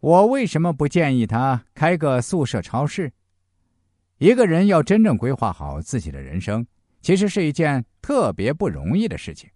[0.00, 3.12] 我为什么不建议他开个宿舍超市？
[4.16, 6.66] 一个人要真正规划好自己的人生，
[7.02, 9.48] 其实是一件特别不容易的事情。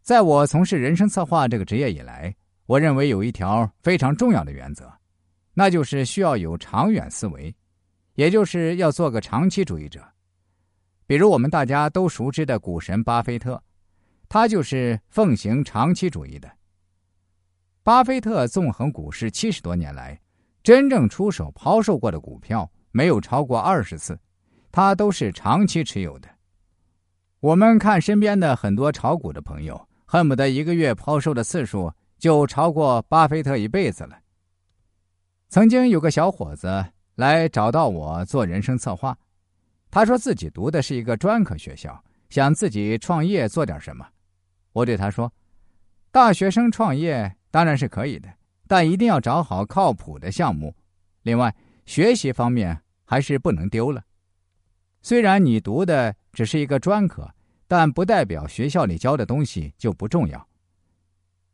[0.00, 2.32] 在我从事人生策划这个职业以来，
[2.66, 4.88] 我认为有一条非常重要的原则，
[5.54, 7.52] 那就是需要有长远思维，
[8.14, 10.00] 也就是要做个长期主义者。
[11.06, 13.60] 比如我们大家都熟知的股神巴菲特，
[14.28, 16.48] 他就是奉行长期主义的。
[17.88, 20.20] 巴菲特纵横股市七十多年来，
[20.62, 22.70] 真正出手抛售过的股票。
[22.90, 24.20] 没有超过二十次，
[24.70, 26.28] 他都是长期持有的。
[27.40, 34.18] 我们看身边的很多炒股的朋友，恨不得一个月抛售的次数就超过巴菲特一辈子了。
[35.48, 39.16] 曾经有个小伙子来找到我做人生策划，
[39.90, 44.06] 他说自己读的是一个专科学校，想自己创业做点什么。
[44.74, 45.32] 我对他说
[46.12, 48.28] ：“大学生创业当然是可以的，
[48.68, 50.72] 但一定要找好靠谱的项目。
[51.22, 51.52] 另外，
[51.84, 54.04] 学习方面。”还是不能丢了。
[55.00, 57.26] 虽然你读的只是一个专科，
[57.66, 60.46] 但不代表学校里教的东西就不重要。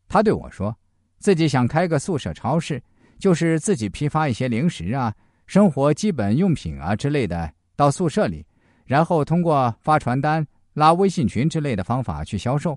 [0.09, 0.77] 他对我说，
[1.21, 2.83] 自己想开个宿舍超市，
[3.21, 5.15] 就是自己批发一些零食啊、
[5.47, 8.45] 生活基本用品啊之类的到宿舍里，
[8.85, 12.77] 然后通过发传单、拉微信群之类的方法去销售。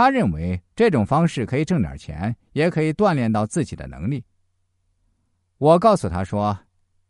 [0.00, 4.24] 他认为这种方式可以挣点钱，也可以锻炼到自己的能力。
[5.58, 6.58] 我告诉他说。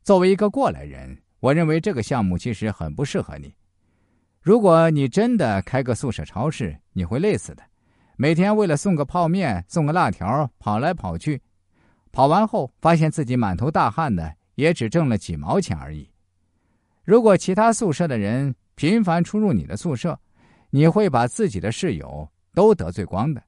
[0.02, 3.54] 作为一个过来人，我认为这个项目其实很不适合你。
[4.40, 7.62] 如果你真的开个宿舍超市，你会累死的。
[8.16, 11.40] 每天为了送个泡面、送个辣条跑来跑去，
[12.10, 16.10] 跑完后发现自己满头大汗的，也只挣了几毛钱而已。
[17.04, 20.18] 如果其他宿舍的人频繁出入你的宿舍，
[20.70, 22.28] 你会把自己的室友
[22.60, 23.42] 都得罪光的。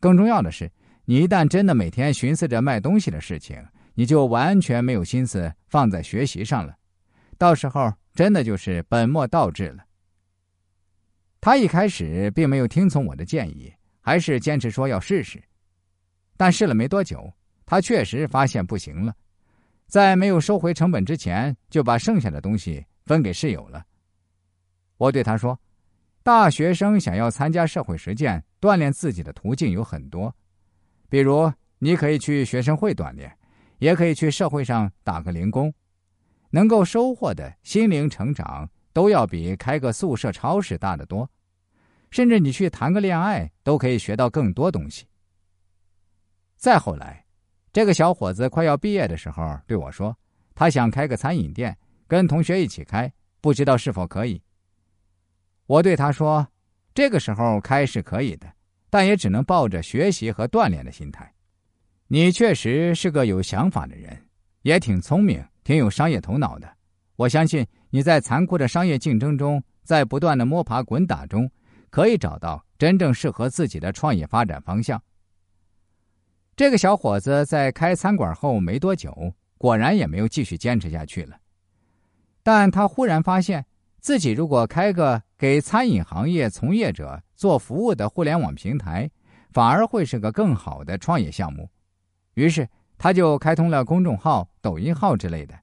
[0.00, 0.68] 更重要的是，
[1.04, 6.76] 你一旦真的每天寻思着卖东西的事情，你就完全没有心思放在学习上了，
[7.38, 9.84] 到时候真的就是本末倒置了。
[11.40, 15.40] 他一开始并没有听从我的建议，还是坚持说要试试。
[16.36, 17.32] 但试了没多久，
[17.64, 19.14] 他确实发现不行了，
[19.86, 23.86] 在没有收回成本之前，就把剩下的东西分给室友了。
[24.96, 25.56] 我对他说
[26.22, 30.34] ：“大学生想要参加社会实践、锻炼自己的途径有很多，
[31.08, 33.30] 比如你可以去学生会锻炼。”
[33.82, 35.74] 也可以去社会上打个零工，
[36.50, 41.28] 能够收获的心灵成长都要比开个宿舍超市大得多。
[42.12, 45.04] 甚至你去谈个恋爱，都可以学到更多东西。
[46.54, 47.26] 再后来，
[47.72, 50.16] 这个小伙子快要毕业的时候对我说，
[50.54, 54.40] 他想开个餐饮店，跟同学一起开，不知道是否可以。
[55.72, 56.46] 我对他说，
[56.92, 58.46] 这个时候开是可以的，
[58.90, 61.32] 但也只能抱着学习和锻炼的心态。
[62.08, 64.14] 你确实是个有想法的人，
[64.60, 66.70] 也挺聪明，挺有商业头脑的。
[67.16, 71.50] 我相信你在残酷的商业竞争中，在不断的摸爬滚打中，
[71.88, 75.02] 可以找到真正适合自己的创业发展方向。
[76.54, 81.38] 这个小伙子在开餐馆后没多久，果然也没有继续坚持下去了。
[82.42, 83.64] 但他忽然发现
[84.02, 89.08] 自己如果开个给餐饮行业从业者做服务的互联网平台，
[89.52, 91.70] 反而会是个更好的创业项目。
[92.34, 92.68] 于是，
[92.98, 95.54] 他就开通了公众号、抖音号之类的，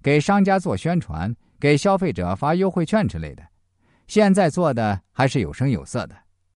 [0.00, 3.42] 给商家做宣传，给消费者发优惠券之类的。
[4.06, 6.14] 现在做的还是有声有色的。